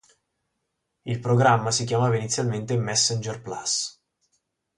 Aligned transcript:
Il 1.05 1.19
programma 1.19 1.69
si 1.69 1.85
chiamava 1.85 2.17
inizialmente 2.17 2.75
"Messenger 2.75 3.39
Plus! 3.39 4.01